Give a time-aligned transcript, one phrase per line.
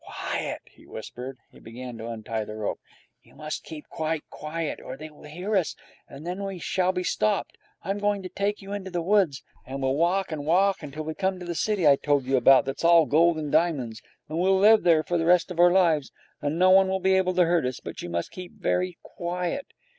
[0.03, 1.37] 'Quiet!' he whispered.
[1.51, 2.79] He began to untie the rope.
[3.21, 5.75] 'You must keep quite quiet, or they will hear us,
[6.09, 7.55] and then we shall be stopped.
[7.83, 11.13] I'm going to take you into the woods, and we'll walk and walk until we
[11.13, 14.57] come to the city I told you about that's all gold and diamonds, and we'll
[14.57, 16.11] live there for the rest of our lives,
[16.41, 17.79] and no one will be able to hurt us.
[17.79, 19.67] But you must keep very quiet.'